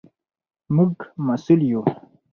[0.75, 0.93] موږ
[1.25, 1.81] مسوول یو.